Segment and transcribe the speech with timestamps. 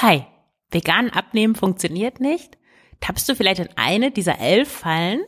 [0.00, 0.24] Hi,
[0.70, 2.56] vegan abnehmen funktioniert nicht?
[3.00, 5.22] Tappst du vielleicht in eine dieser elf Fallen?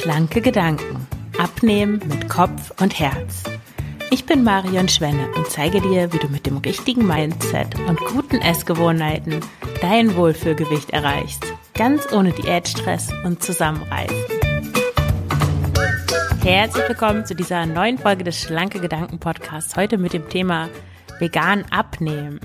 [0.00, 1.06] Schlanke Gedanken.
[1.38, 3.44] Abnehmen mit Kopf und Herz.
[4.10, 8.40] Ich bin Marion Schwenne und zeige dir, wie du mit dem richtigen Mindset und guten
[8.40, 9.38] Essgewohnheiten
[9.80, 11.46] dein Wohlfühlgewicht erreichst.
[11.74, 14.37] Ganz ohne Diätstress und Zusammenreißen.
[16.48, 19.76] Herzlich willkommen zu dieser neuen Folge des Schlanke Gedanken Podcasts.
[19.76, 20.70] Heute mit dem Thema
[21.18, 22.40] vegan abnehmen.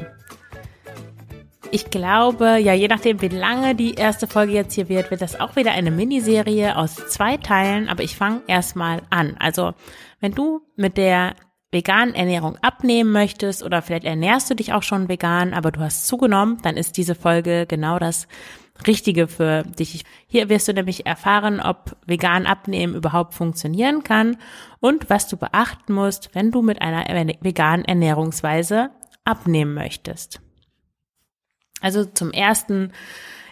[1.72, 5.40] Ich glaube, ja, je nachdem, wie lange die erste Folge jetzt hier wird, wird das
[5.40, 7.88] auch wieder eine Miniserie aus zwei Teilen.
[7.88, 9.38] Aber ich fange erstmal an.
[9.40, 9.74] Also,
[10.20, 11.38] wenn du mit der
[11.72, 16.08] veganen Ernährung abnehmen möchtest oder vielleicht ernährst du dich auch schon vegan, aber du hast
[16.08, 18.28] zugenommen, dann ist diese Folge genau das
[18.88, 20.04] Richtige für dich.
[20.28, 24.38] Hier wirst du nämlich erfahren, ob vegan abnehmen überhaupt funktionieren kann
[24.80, 27.06] und was du beachten musst, wenn du mit einer
[27.42, 28.90] veganen Ernährungsweise
[29.24, 30.42] abnehmen möchtest.
[31.82, 32.92] Also zum ersten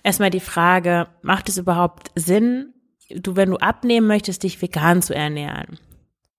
[0.03, 2.73] erstmal die Frage, macht es überhaupt Sinn,
[3.09, 5.77] du, wenn du abnehmen möchtest, dich vegan zu ernähren?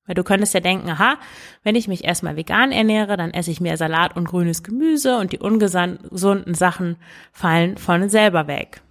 [0.06, 1.16] Weil du könntest ja denken, aha,
[1.62, 5.32] wenn ich mich erstmal vegan ernähre, dann esse ich mehr Salat und grünes Gemüse und
[5.32, 6.96] die ungesunden Sachen
[7.32, 8.82] fallen von selber weg.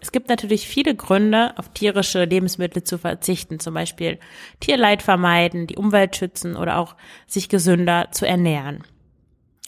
[0.00, 4.18] Es gibt natürlich viele Gründe, auf tierische Lebensmittel zu verzichten, zum Beispiel
[4.58, 8.82] Tierleid vermeiden, die Umwelt schützen oder auch sich gesünder zu ernähren.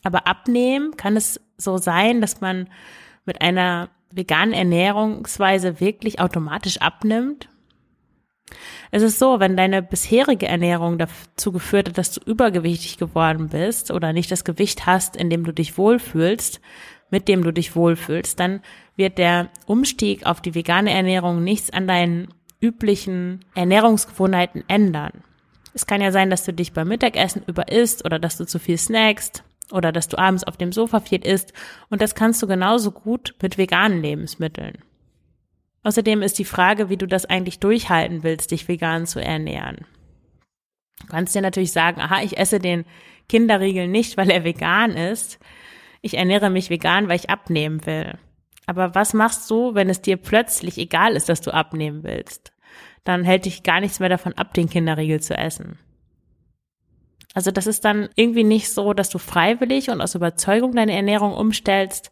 [0.03, 2.69] Aber abnehmen kann es so sein, dass man
[3.25, 7.49] mit einer veganen Ernährungsweise wirklich automatisch abnimmt
[8.91, 13.91] es ist so, wenn deine bisherige Ernährung dazu geführt hat, dass du übergewichtig geworden bist
[13.91, 16.61] oder nicht das Gewicht hast, in dem du dich wohlfühlst,
[17.11, 18.61] mit dem du dich wohlfühlst, dann
[18.97, 22.29] wird der Umstieg auf die vegane Ernährung nichts an deinen
[22.61, 25.23] üblichen Ernährungsgewohnheiten ändern.
[25.75, 28.79] Es kann ja sein, dass du dich beim Mittagessen überisst oder dass du zu viel
[28.79, 31.53] snackst oder dass du abends auf dem Sofa viel isst
[31.91, 34.79] und das kannst du genauso gut mit veganen Lebensmitteln.
[35.85, 39.87] Außerdem ist die Frage, wie du das eigentlich durchhalten willst, dich vegan zu ernähren.
[41.01, 42.87] Du kannst dir natürlich sagen, aha, ich esse den
[43.29, 45.39] Kinderriegel nicht, weil er vegan ist.
[46.01, 48.19] Ich ernähre mich vegan, weil ich abnehmen will.
[48.67, 52.53] Aber was machst du, wenn es dir plötzlich egal ist, dass du abnehmen willst?
[53.05, 55.79] Dann hält dich gar nichts mehr davon ab, den Kinderriegel zu essen.
[57.35, 61.35] Also das ist dann irgendwie nicht so, dass du freiwillig und aus Überzeugung deine Ernährung
[61.35, 62.11] umstellst,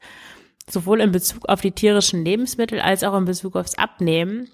[0.71, 4.49] sowohl in Bezug auf die tierischen Lebensmittel als auch in Bezug aufs Abnehmen,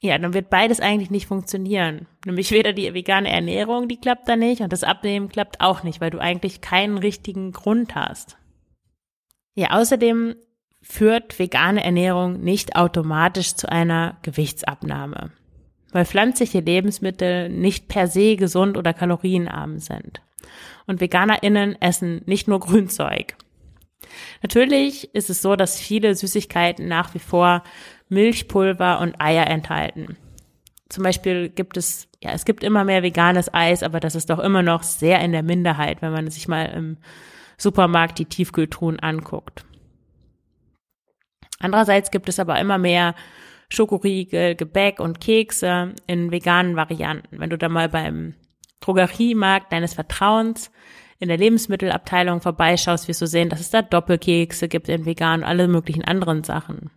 [0.00, 2.06] ja, dann wird beides eigentlich nicht funktionieren.
[2.24, 6.00] Nämlich weder die vegane Ernährung, die klappt da nicht, und das Abnehmen klappt auch nicht,
[6.00, 8.36] weil du eigentlich keinen richtigen Grund hast.
[9.54, 10.36] Ja, außerdem
[10.80, 15.32] führt vegane Ernährung nicht automatisch zu einer Gewichtsabnahme,
[15.90, 20.22] weil pflanzliche Lebensmittel nicht per se gesund oder kalorienarm sind.
[20.86, 23.36] Und VeganerInnen essen nicht nur Grünzeug.
[24.42, 27.62] Natürlich ist es so, dass viele Süßigkeiten nach wie vor
[28.08, 30.16] Milchpulver und Eier enthalten.
[30.88, 34.38] Zum Beispiel gibt es, ja, es gibt immer mehr veganes Eis, aber das ist doch
[34.38, 36.96] immer noch sehr in der Minderheit, wenn man sich mal im
[37.58, 39.64] Supermarkt die Tiefkühltruhen anguckt.
[41.60, 43.14] Andererseits gibt es aber immer mehr
[43.68, 47.38] Schokoriegel, Gebäck und Kekse in veganen Varianten.
[47.40, 48.34] Wenn du da mal beim
[48.80, 50.70] Drogeriemarkt deines Vertrauens
[51.18, 55.46] in der Lebensmittelabteilung vorbeischaust, wirst du sehen, dass es da Doppelkekse gibt in vegan und
[55.46, 56.90] alle möglichen anderen Sachen.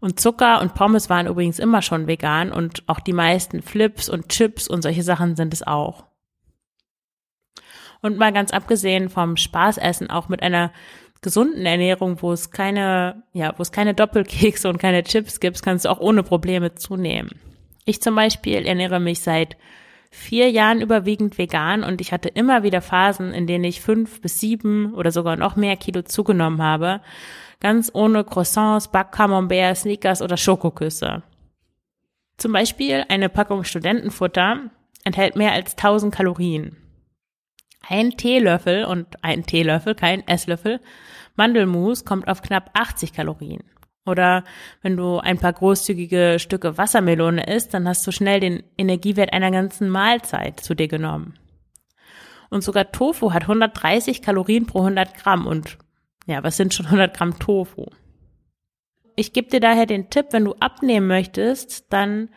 [0.00, 4.28] Und Zucker und Pommes waren übrigens immer schon vegan und auch die meisten Flips und
[4.28, 6.06] Chips und solche Sachen sind es auch.
[8.02, 10.72] Und mal ganz abgesehen vom Spaßessen, auch mit einer
[11.22, 15.84] gesunden Ernährung, wo es keine, ja, wo es keine Doppelkekse und keine Chips gibt, kannst
[15.84, 17.40] du auch ohne Probleme zunehmen.
[17.84, 19.56] Ich zum Beispiel ernähre mich seit
[20.12, 24.38] vier Jahren überwiegend vegan und ich hatte immer wieder Phasen, in denen ich fünf bis
[24.38, 27.00] sieben oder sogar noch mehr Kilo zugenommen habe.
[27.60, 31.22] Ganz ohne Croissants, Backcamembert, Sneakers oder Schokoküsse.
[32.36, 34.70] Zum Beispiel eine Packung Studentenfutter
[35.04, 36.76] enthält mehr als 1000 Kalorien.
[37.88, 40.80] Ein Teelöffel und ein Teelöffel, kein Esslöffel,
[41.36, 43.64] Mandelmus kommt auf knapp 80 Kalorien.
[44.04, 44.44] Oder
[44.80, 49.50] wenn du ein paar großzügige Stücke Wassermelone isst, dann hast du schnell den Energiewert einer
[49.50, 51.34] ganzen Mahlzeit zu dir genommen.
[52.50, 55.46] Und sogar Tofu hat 130 Kalorien pro 100 Gramm.
[55.46, 55.78] Und
[56.26, 57.86] ja, was sind schon 100 Gramm Tofu?
[59.14, 62.28] Ich gebe dir daher den Tipp, wenn du abnehmen möchtest, dann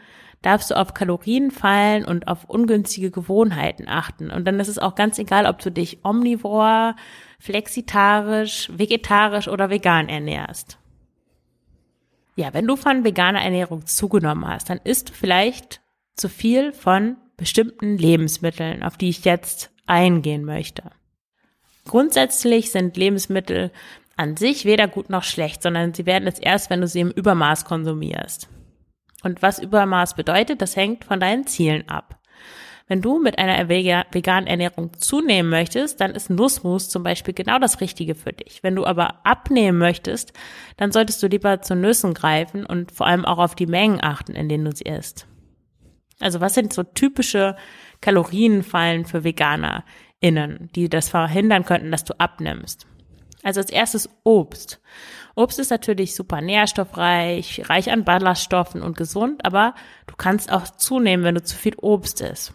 [0.41, 4.29] darfst du auf Kalorien fallen und auf ungünstige Gewohnheiten achten.
[4.29, 6.95] Und dann ist es auch ganz egal, ob du dich omnivor,
[7.39, 10.77] flexitarisch, vegetarisch oder vegan ernährst.
[12.35, 15.81] Ja, wenn du von veganer Ernährung zugenommen hast, dann isst du vielleicht
[16.15, 20.91] zu viel von bestimmten Lebensmitteln, auf die ich jetzt eingehen möchte.
[21.85, 23.71] Grundsätzlich sind Lebensmittel
[24.17, 27.11] an sich weder gut noch schlecht, sondern sie werden es erst, wenn du sie im
[27.11, 28.49] Übermaß konsumierst.
[29.23, 32.19] Und was Übermaß bedeutet, das hängt von deinen Zielen ab.
[32.87, 37.81] Wenn du mit einer veganen Ernährung zunehmen möchtest, dann ist Nussmus zum Beispiel genau das
[37.81, 38.61] Richtige für dich.
[38.61, 40.33] Wenn du aber abnehmen möchtest,
[40.77, 44.33] dann solltest du lieber zu Nüssen greifen und vor allem auch auf die Mengen achten,
[44.33, 45.25] in denen du sie isst.
[46.19, 47.55] Also was sind so typische
[48.01, 52.85] Kalorienfallen für VeganerInnen, die das verhindern könnten, dass du abnimmst?
[53.41, 54.79] Also als erstes Obst.
[55.35, 59.73] Obst ist natürlich super nährstoffreich, reich an Ballaststoffen und gesund, aber
[60.05, 62.53] du kannst auch zunehmen, wenn du zu viel Obst isst.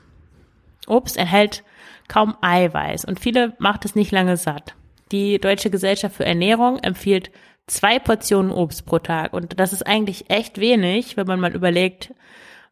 [0.91, 1.65] Obst enthält
[2.09, 4.75] kaum Eiweiß und viele macht es nicht lange satt.
[5.13, 7.31] Die Deutsche Gesellschaft für Ernährung empfiehlt
[7.67, 12.13] zwei Portionen Obst pro Tag und das ist eigentlich echt wenig, wenn man mal überlegt,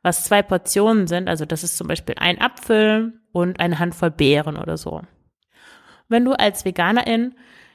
[0.02, 1.28] was zwei Portionen sind.
[1.28, 5.02] Also das ist zum Beispiel ein Apfel und eine Handvoll Beeren oder so.
[6.08, 7.34] Wenn du als Veganerin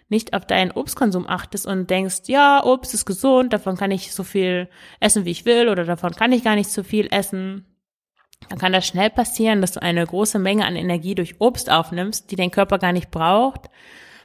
[0.09, 4.23] nicht auf deinen Obstkonsum achtest und denkst, ja, Obst ist gesund, davon kann ich so
[4.23, 4.69] viel
[4.99, 7.65] essen, wie ich will, oder davon kann ich gar nicht so viel essen,
[8.49, 12.31] dann kann das schnell passieren, dass du eine große Menge an Energie durch Obst aufnimmst,
[12.31, 13.69] die dein Körper gar nicht braucht,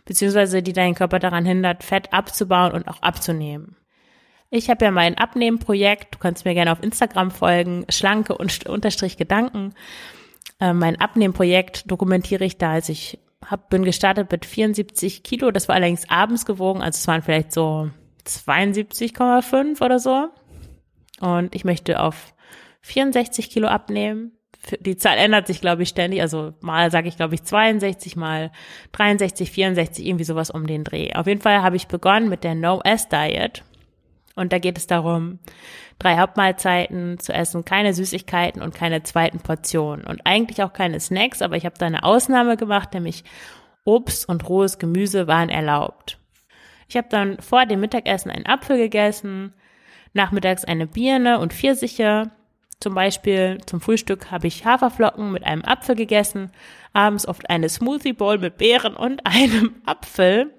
[0.04, 3.76] beziehungsweise die deinen Körper daran hindert, Fett abzubauen und auch abzunehmen.
[4.50, 9.18] Ich habe ja mein Abnehmprojekt, du kannst mir gerne auf Instagram folgen, schlanke und unterstrich
[9.18, 9.74] Gedanken.
[10.58, 15.68] Äh, mein Abnehmprojekt dokumentiere ich da, als ich hab, bin gestartet mit 74 Kilo, das
[15.68, 17.90] war allerdings abends gewogen, also es waren vielleicht so
[18.26, 20.28] 72,5 oder so.
[21.20, 22.34] Und ich möchte auf
[22.82, 24.32] 64 Kilo abnehmen.
[24.80, 26.20] Die Zahl ändert sich, glaube ich, ständig.
[26.20, 28.50] Also mal sage ich, glaube ich, 62, mal
[28.92, 31.12] 63, 64, irgendwie sowas um den Dreh.
[31.14, 33.62] Auf jeden Fall habe ich begonnen mit der No-S-Diet.
[34.34, 35.40] Und da geht es darum,
[35.98, 40.04] drei Hauptmahlzeiten zu essen, keine Süßigkeiten und keine zweiten Portionen.
[40.06, 43.24] Und eigentlich auch keine Snacks, aber ich habe da eine Ausnahme gemacht, nämlich
[43.84, 46.18] Obst und rohes Gemüse waren erlaubt.
[46.88, 49.54] Ich habe dann vor dem Mittagessen einen Apfel gegessen,
[50.12, 52.30] nachmittags eine Birne und Pfirsiche,
[52.80, 56.52] zum Beispiel zum Frühstück habe ich Haferflocken mit einem Apfel gegessen,
[56.92, 60.54] abends oft eine Smoothie Bowl mit Beeren und einem Apfel.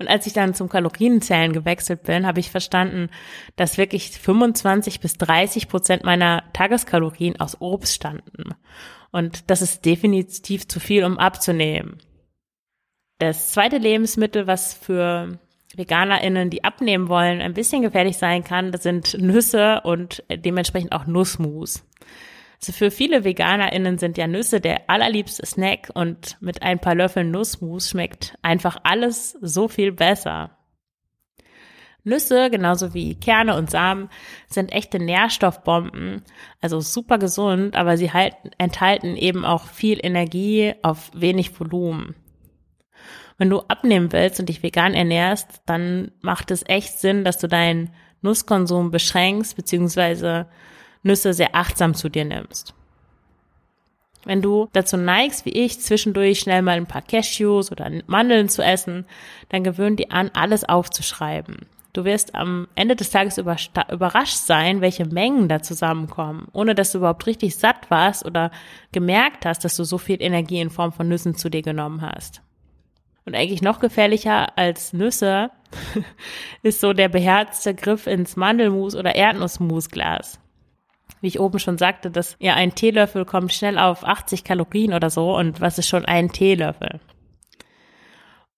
[0.00, 3.10] Und als ich dann zum Kalorienzählen gewechselt bin, habe ich verstanden,
[3.56, 8.54] dass wirklich 25 bis 30 Prozent meiner Tageskalorien aus Obst standen.
[9.10, 11.98] Und das ist definitiv zu viel, um abzunehmen.
[13.18, 15.40] Das zweite Lebensmittel, was für
[15.76, 21.06] VeganerInnen, die abnehmen wollen, ein bisschen gefährlich sein kann, das sind Nüsse und dementsprechend auch
[21.06, 21.84] Nussmus.
[22.60, 27.30] Also für viele VeganerInnen sind ja Nüsse der allerliebste Snack und mit ein paar Löffeln
[27.30, 30.58] Nussmus schmeckt einfach alles so viel besser.
[32.04, 34.08] Nüsse, genauso wie Kerne und Samen,
[34.48, 36.22] sind echte Nährstoffbomben,
[36.60, 42.14] also super gesund, aber sie halten, enthalten eben auch viel Energie auf wenig Volumen.
[43.38, 47.46] Wenn du abnehmen willst und dich vegan ernährst, dann macht es echt Sinn, dass du
[47.46, 47.90] deinen
[48.20, 50.46] Nusskonsum beschränkst, beziehungsweise
[51.04, 52.74] Nüsse sehr achtsam zu dir nimmst.
[54.24, 58.62] Wenn du dazu neigst, wie ich, zwischendurch schnell mal ein paar Cashews oder Mandeln zu
[58.62, 59.06] essen,
[59.48, 61.66] dann gewöhn dir an, alles aufzuschreiben.
[61.92, 66.98] Du wirst am Ende des Tages überrascht sein, welche Mengen da zusammenkommen, ohne dass du
[66.98, 68.50] überhaupt richtig satt warst oder
[68.92, 72.42] gemerkt hast, dass du so viel Energie in Form von Nüssen zu dir genommen hast.
[73.28, 75.50] Und eigentlich noch gefährlicher als Nüsse
[76.62, 80.40] ist so der beherzte Griff ins Mandelmus oder Erdnussmusglas.
[81.20, 85.10] Wie ich oben schon sagte, dass ja ein Teelöffel kommt schnell auf 80 Kalorien oder
[85.10, 87.00] so und was ist schon ein Teelöffel?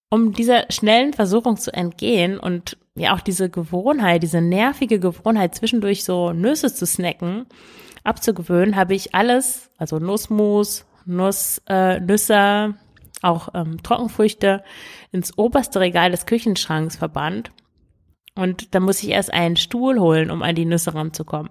[0.09, 6.05] Um dieser schnellen Versuchung zu entgehen und ja auch diese Gewohnheit, diese nervige Gewohnheit zwischendurch
[6.05, 7.47] so Nüsse zu snacken,
[8.05, 12.77] abzugewöhnen, habe ich alles, also Nussmus, Nuss, äh, Nüsse,
[13.23, 14.63] auch ähm, Trockenfrüchte
[15.13, 17.51] ins oberste Regal des Küchenschranks verbannt.
[18.35, 21.51] Und da muss ich erst einen Stuhl holen, um an die Nüsse ranzukommen.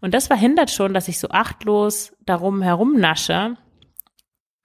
[0.00, 3.56] Und das verhindert schon, dass ich so achtlos darum herumnasche.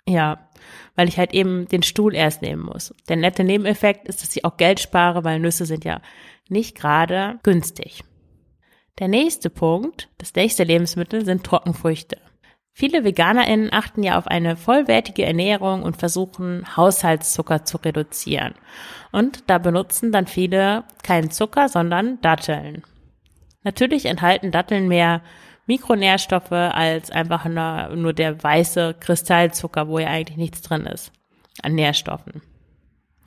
[0.08, 0.50] Ja,
[0.96, 2.96] weil ich halt eben den Stuhl erst nehmen muss.
[3.08, 6.02] Der nette Nebeneffekt ist, dass ich auch Geld spare, weil Nüsse sind ja
[6.48, 8.04] nicht gerade günstig.
[8.98, 12.18] Der nächste Punkt, das nächste Lebensmittel sind Trockenfrüchte.
[12.74, 18.54] Viele VeganerInnen achten ja auf eine vollwertige Ernährung und versuchen, Haushaltszucker zu reduzieren.
[19.12, 22.84] Und da benutzen dann viele keinen Zucker, sondern Datteln.
[23.64, 25.22] Natürlich enthalten Datteln mehr
[25.66, 31.12] Mikronährstoffe als einfach nur, der weiße Kristallzucker, wo ja eigentlich nichts drin ist
[31.62, 32.42] an Nährstoffen.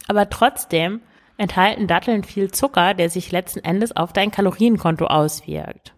[0.08, 1.02] Aber trotzdem
[1.36, 5.94] enthalten Datteln viel Zucker, der sich letzten Endes auf dein Kalorienkonto auswirkt.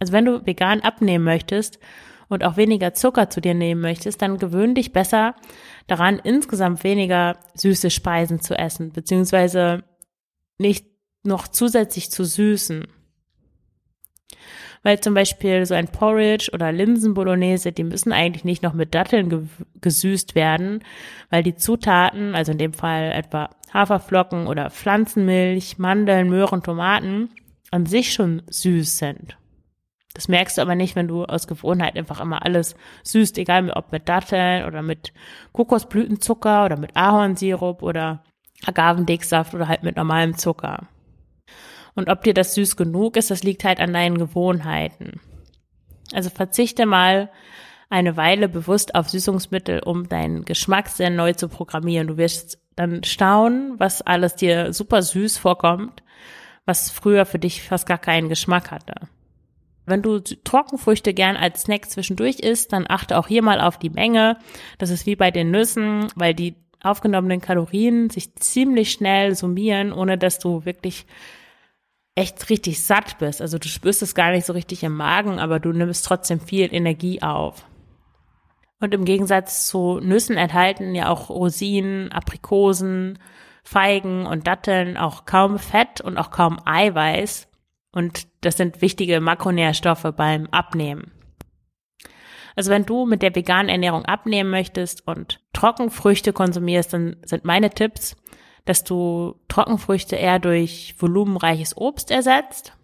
[0.00, 1.78] Also wenn du vegan abnehmen möchtest
[2.32, 5.34] und auch weniger Zucker zu dir nehmen möchtest, dann gewöhn dich besser
[5.86, 9.84] daran, insgesamt weniger süße Speisen zu essen, beziehungsweise
[10.56, 10.86] nicht
[11.24, 12.86] noch zusätzlich zu süßen.
[14.82, 19.28] Weil zum Beispiel so ein Porridge oder Linsenbolognese, die müssen eigentlich nicht noch mit Datteln
[19.28, 19.42] ge
[19.80, 20.82] gesüßt werden,
[21.28, 27.28] weil die Zutaten, also in dem Fall etwa Haferflocken oder Pflanzenmilch, Mandeln, Möhren, Tomaten,
[27.70, 29.36] an sich schon süß sind.
[30.14, 33.92] Das merkst du aber nicht, wenn du aus Gewohnheit einfach immer alles süßt, egal ob
[33.92, 35.12] mit Datteln oder mit
[35.52, 38.22] Kokosblütenzucker oder mit Ahornsirup oder
[38.66, 40.88] Agavendicksaft oder halt mit normalem Zucker.
[41.94, 45.20] Und ob dir das süß genug ist, das liegt halt an deinen Gewohnheiten.
[46.12, 47.30] Also verzichte mal
[47.90, 52.06] eine Weile bewusst auf Süßungsmittel, um deinen Geschmackssinn neu zu programmieren.
[52.06, 56.02] Du wirst dann staunen, was alles dir super süß vorkommt,
[56.64, 58.94] was früher für dich fast gar keinen Geschmack hatte.
[59.84, 63.90] Wenn du Trockenfrüchte gern als Snack zwischendurch isst, dann achte auch hier mal auf die
[63.90, 64.38] Menge.
[64.78, 70.18] Das ist wie bei den Nüssen, weil die aufgenommenen Kalorien sich ziemlich schnell summieren, ohne
[70.18, 71.06] dass du wirklich
[72.14, 73.40] echt richtig satt bist.
[73.40, 76.72] Also du spürst es gar nicht so richtig im Magen, aber du nimmst trotzdem viel
[76.72, 77.64] Energie auf.
[78.80, 83.18] Und im Gegensatz zu Nüssen enthalten ja auch Rosinen, Aprikosen,
[83.62, 87.48] Feigen und Datteln auch kaum Fett und auch kaum Eiweiß.
[87.92, 91.12] Und das sind wichtige Makronährstoffe beim Abnehmen.
[92.56, 97.70] Also wenn du mit der veganen Ernährung abnehmen möchtest und Trockenfrüchte konsumierst, dann sind meine
[97.70, 98.16] Tipps,
[98.64, 102.76] dass du Trockenfrüchte eher durch volumenreiches Obst ersetzt,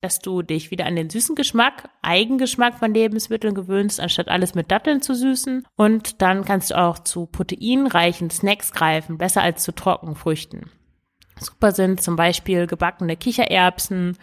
[0.00, 4.70] dass du dich wieder an den süßen Geschmack, Eigengeschmack von Lebensmitteln gewöhnst, anstatt alles mit
[4.70, 5.64] Datteln zu süßen.
[5.76, 10.70] Und dann kannst du auch zu proteinreichen Snacks greifen, besser als zu Trockenfrüchten.
[11.38, 14.16] Super sind zum Beispiel gebackene Kichererbsen,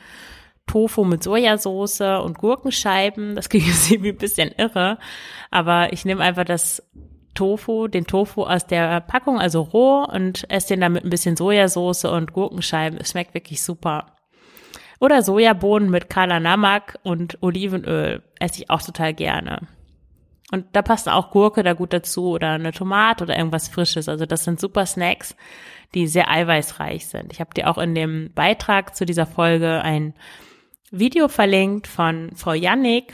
[0.67, 3.35] Tofu mit Sojasauce und Gurkenscheiben.
[3.35, 4.97] Das klingt jetzt irgendwie ein bisschen irre,
[5.51, 6.83] aber ich nehme einfach das
[7.33, 11.37] Tofu, den Tofu aus der Packung, also roh und esse den dann mit ein bisschen
[11.37, 12.99] Sojasauce und Gurkenscheiben.
[12.99, 14.07] Es schmeckt wirklich super.
[14.99, 19.67] Oder Sojabohnen mit Kala Namak und Olivenöl esse ich auch total gerne.
[20.51, 24.09] Und da passt auch Gurke da gut dazu oder eine Tomate oder irgendwas Frisches.
[24.09, 25.35] Also das sind super Snacks,
[25.93, 27.31] die sehr eiweißreich sind.
[27.33, 30.13] Ich habe dir auch in dem Beitrag zu dieser Folge ein
[30.91, 33.13] Video verlinkt von Frau Jannik,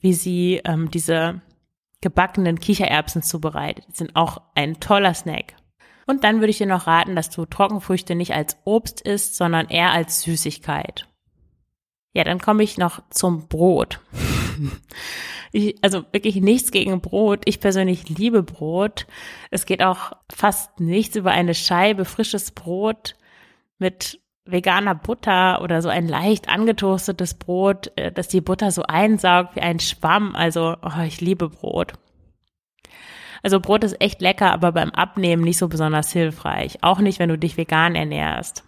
[0.00, 1.40] wie sie ähm, diese
[2.00, 3.84] gebackenen Kichererbsen zubereitet.
[3.88, 5.54] Die sind auch ein toller Snack.
[6.06, 9.68] Und dann würde ich dir noch raten, dass du Trockenfrüchte nicht als Obst isst, sondern
[9.68, 11.06] eher als Süßigkeit.
[12.12, 14.00] Ja, dann komme ich noch zum Brot.
[15.52, 17.42] Ich, also wirklich nichts gegen Brot.
[17.44, 19.06] Ich persönlich liebe Brot.
[19.50, 23.16] Es geht auch fast nichts über eine Scheibe frisches Brot
[23.78, 29.56] mit veganer Butter oder so ein leicht angetoastetes Brot, äh, dass die Butter so einsaugt
[29.56, 30.34] wie ein Schwamm.
[30.34, 31.92] Also, oh, ich liebe Brot.
[33.42, 36.78] Also Brot ist echt lecker, aber beim Abnehmen nicht so besonders hilfreich.
[36.82, 38.64] Auch nicht, wenn du dich vegan ernährst.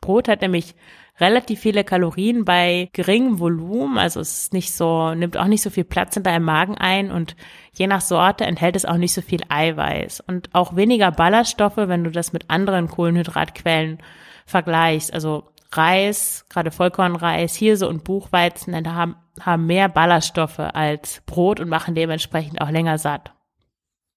[0.00, 0.74] Brot hat nämlich
[1.22, 5.70] relativ viele Kalorien bei geringem Volumen, also es ist nicht so, nimmt auch nicht so
[5.70, 7.36] viel Platz in deinem Magen ein und
[7.72, 12.04] je nach Sorte enthält es auch nicht so viel Eiweiß und auch weniger Ballaststoffe, wenn
[12.04, 13.98] du das mit anderen Kohlenhydratquellen
[14.44, 15.14] vergleichst.
[15.14, 21.94] Also Reis, gerade Vollkornreis, Hirse und Buchweizen haben, haben mehr Ballaststoffe als Brot und machen
[21.94, 23.32] dementsprechend auch länger satt.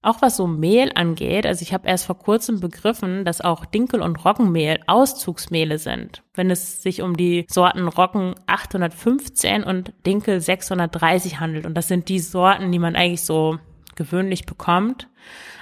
[0.05, 4.03] Auch was so Mehl angeht, also ich habe erst vor kurzem begriffen, dass auch Dinkel
[4.03, 6.21] und Roggenmehl Auszugsmehle sind.
[6.35, 11.65] Wenn es sich um die Sorten Roggen 815 und Dinkel 630 handelt.
[11.65, 13.57] Und das sind die Sorten, die man eigentlich so
[13.95, 15.07] gewöhnlich bekommt.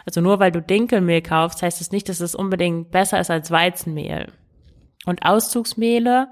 [0.06, 3.32] Also nur weil du Dinkelmehl kaufst, heißt es das nicht, dass es unbedingt besser ist
[3.32, 4.28] als Weizenmehl.
[5.06, 6.28] Und Auszugsmehle,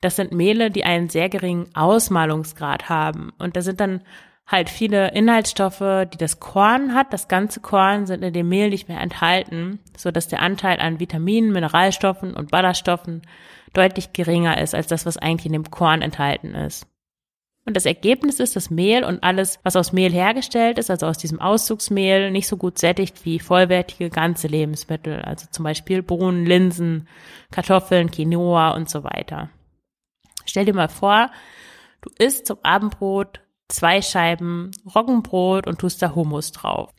[0.00, 3.32] das sind Mehle, die einen sehr geringen Ausmalungsgrad haben.
[3.40, 4.02] Und da sind dann
[4.46, 7.12] halt viele Inhaltsstoffe, die das Korn hat.
[7.12, 11.00] Das ganze Korn sind in dem Mehl nicht mehr enthalten, so dass der Anteil an
[11.00, 13.22] Vitaminen, Mineralstoffen und Ballaststoffen
[13.72, 16.86] deutlich geringer ist als das, was eigentlich in dem Korn enthalten ist.
[17.64, 21.16] Und das Ergebnis ist, dass Mehl und alles, was aus Mehl hergestellt ist, also aus
[21.16, 27.06] diesem Auszugsmehl, nicht so gut sättigt wie vollwertige ganze Lebensmittel, also zum Beispiel Bohnen, Linsen,
[27.52, 29.48] Kartoffeln, Quinoa und so weiter.
[30.44, 31.30] Stell dir mal vor,
[32.00, 33.40] du isst zum Abendbrot
[33.72, 36.90] zwei Scheiben Roggenbrot und tust da Hummus drauf.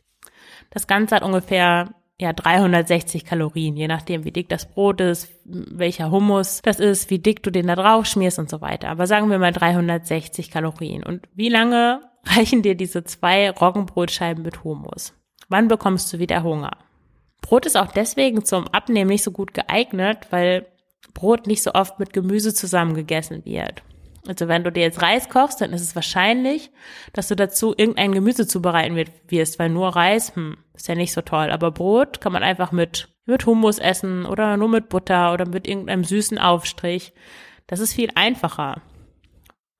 [0.70, 6.10] Das Ganze hat ungefähr ja 360 Kalorien, je nachdem, wie dick das Brot ist, welcher
[6.10, 8.88] Hummus das ist, wie dick du den da drauf schmierst und so weiter.
[8.88, 11.02] Aber sagen wir mal 360 Kalorien.
[11.02, 15.14] Und wie lange reichen dir diese zwei Roggenbrotscheiben mit Hummus?
[15.48, 16.78] Wann bekommst du wieder Hunger?
[17.40, 20.66] Brot ist auch deswegen zum Abnehmen nicht so gut geeignet, weil
[21.12, 23.82] Brot nicht so oft mit Gemüse zusammen gegessen wird.
[24.26, 26.70] Also wenn du dir jetzt Reis kochst, dann ist es wahrscheinlich,
[27.12, 28.96] dass du dazu irgendein Gemüse zubereiten
[29.28, 31.50] wirst, weil nur Reis, hm, ist ja nicht so toll.
[31.50, 35.68] Aber Brot kann man einfach mit, mit Hummus essen oder nur mit Butter oder mit
[35.68, 37.12] irgendeinem süßen Aufstrich.
[37.66, 38.80] Das ist viel einfacher.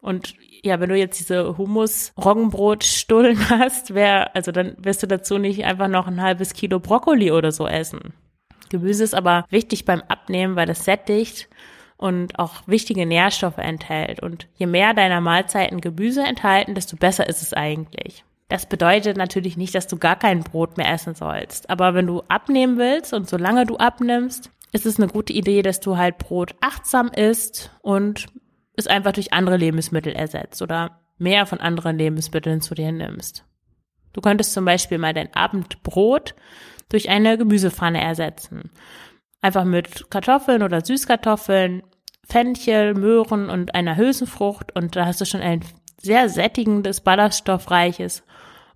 [0.01, 5.65] Und ja, wenn du jetzt diese Hummus-Roggenbrot-Stullen hast, wär, also dann wirst du dazu nicht
[5.65, 8.13] einfach noch ein halbes Kilo Brokkoli oder so essen.
[8.71, 11.49] Gemüse ist aber wichtig beim Abnehmen, weil das sättigt
[12.05, 14.21] und auch wichtige Nährstoffe enthält.
[14.21, 18.25] Und je mehr deiner Mahlzeiten Gemüse enthalten, desto besser ist es eigentlich.
[18.51, 21.71] Das bedeutet natürlich nicht, dass du gar kein Brot mehr essen sollst.
[21.71, 25.81] Aber wenn du abnehmen willst und solange du abnimmst, ist es eine gute Idee, dass
[25.81, 28.27] du halt Brot achtsam isst und
[28.77, 33.47] es einfach durch andere Lebensmittel ersetzt oder mehr von anderen Lebensmitteln zu dir nimmst.
[34.13, 36.35] Du könntest zum Beispiel mal dein Abendbrot
[36.91, 38.71] durch eine Gemüsepfanne ersetzen.
[39.41, 41.83] Einfach mit Kartoffeln oder Süßkartoffeln,
[42.29, 45.61] Fenchel, Möhren und einer Hülsenfrucht und da hast du schon ein
[46.01, 48.25] sehr sättigendes, ballaststoffreiches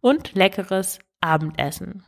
[0.00, 2.04] und leckeres Abendessen.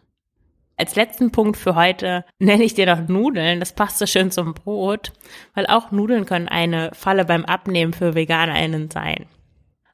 [0.77, 3.61] Als letzten Punkt für heute nenne ich dir noch Nudeln.
[3.61, 5.13] Das passt so schön zum Brot,
[5.55, 9.27] weil auch Nudeln können eine Falle beim Abnehmen für VeganerInnen sein.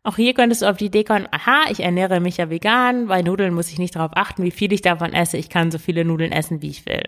[0.04, 3.22] Auch hier könntest du auf die Idee kommen, aha, ich ernähre mich ja vegan, bei
[3.22, 5.36] Nudeln muss ich nicht darauf achten, wie viel ich davon esse.
[5.36, 7.02] Ich kann so viele Nudeln essen, wie ich will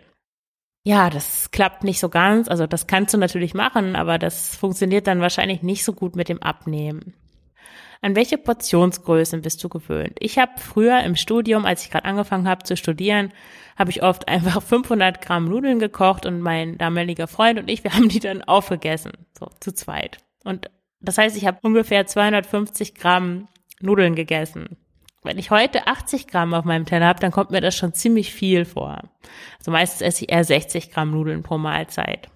[0.89, 2.49] ja, das klappt nicht so ganz.
[2.49, 6.31] Also das kannst du natürlich machen, aber das funktioniert dann wahrscheinlich nicht so gut mit
[6.31, 7.13] dem Abnehmen.
[8.01, 10.17] An welche Portionsgrößen bist du gewöhnt?
[10.19, 13.35] Ich habe früher im Studium, als ich gerade angefangen habe zu studieren,
[13.77, 17.93] habe ich oft einfach 500 Gramm Nudeln gekocht und mein damaliger Freund und ich, wir
[17.93, 20.17] haben die dann aufgegessen, so zu zweit.
[20.43, 23.49] Und das heißt, ich habe ungefähr 250 Gramm
[23.83, 24.79] Nudeln gegessen.
[25.23, 28.33] Wenn ich heute 80 Gramm auf meinem Teller habe, dann kommt mir das schon ziemlich
[28.33, 29.03] viel vor.
[29.59, 32.29] Also meistens esse ich eher 60 Gramm Nudeln pro Mahlzeit.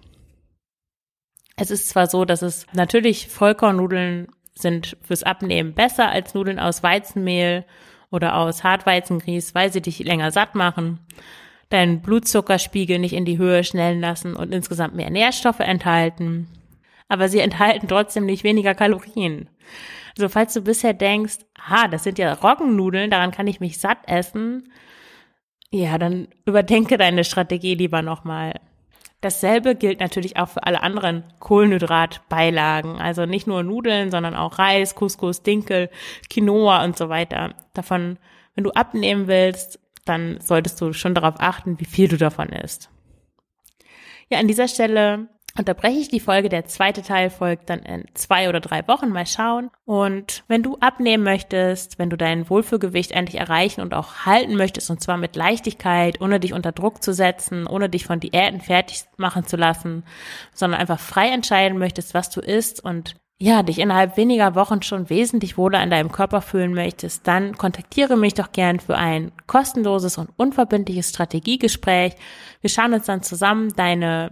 [1.55, 6.83] Es ist zwar so, dass es natürlich Vollkornnudeln sind fürs Abnehmen besser als Nudeln aus
[6.83, 7.65] Weizenmehl
[8.11, 10.99] oder aus Hartweizengrieß, weil sie dich länger satt machen,
[11.69, 16.47] deinen Blutzuckerspiegel nicht in die Höhe schnellen lassen und insgesamt mehr Nährstoffe enthalten.
[17.13, 19.47] Aber sie enthalten trotzdem nicht weniger Kalorien.
[20.17, 23.99] Also falls du bisher denkst, ah, das sind ja Roggennudeln, daran kann ich mich satt
[24.07, 24.71] essen,
[25.69, 28.59] ja, dann überdenke deine Strategie lieber nochmal.
[29.21, 32.99] Dasselbe gilt natürlich auch für alle anderen Kohlenhydratbeilagen.
[32.99, 35.91] Also nicht nur Nudeln, sondern auch Reis, Couscous, Dinkel,
[36.31, 37.53] Quinoa und so weiter.
[37.75, 38.17] Davon,
[38.55, 42.89] wenn du abnehmen willst, dann solltest du schon darauf achten, wie viel du davon isst.
[44.29, 46.49] Ja, an dieser Stelle unterbreche ich die Folge.
[46.49, 49.09] Der zweite Teil folgt dann in zwei oder drei Wochen.
[49.09, 49.69] Mal schauen.
[49.85, 54.89] Und wenn du abnehmen möchtest, wenn du dein Wohlfühlgewicht endlich erreichen und auch halten möchtest,
[54.89, 59.03] und zwar mit Leichtigkeit, ohne dich unter Druck zu setzen, ohne dich von Diäten fertig
[59.17, 60.03] machen zu lassen,
[60.53, 65.09] sondern einfach frei entscheiden möchtest, was du isst und ja, dich innerhalb weniger Wochen schon
[65.09, 70.17] wesentlich wohler in deinem Körper fühlen möchtest, dann kontaktiere mich doch gern für ein kostenloses
[70.17, 72.13] und unverbindliches Strategiegespräch.
[72.61, 74.31] Wir schauen uns dann zusammen deine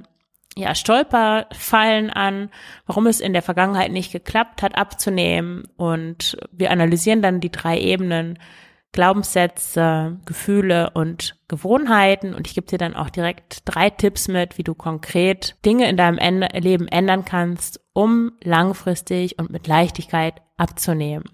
[0.56, 2.50] ja, Stolperfallen an,
[2.86, 5.64] warum es in der Vergangenheit nicht geklappt hat, abzunehmen.
[5.78, 8.38] Und wir analysieren dann die drei Ebenen,
[8.92, 12.34] Glaubenssätze, Gefühle und Gewohnheiten.
[12.34, 15.96] Und ich gebe dir dann auch direkt drei Tipps mit, wie du konkret Dinge in
[15.96, 21.26] deinem Leben ändern kannst, um langfristig und mit Leichtigkeit abzunehmen.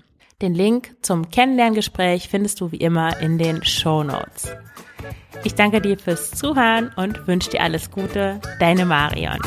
[0.41, 4.55] Den Link zum Kennenlerngespräch findest du wie immer in den Show Notes.
[5.43, 8.39] Ich danke dir fürs Zuhören und wünsche dir alles Gute.
[8.59, 9.39] Deine Marion.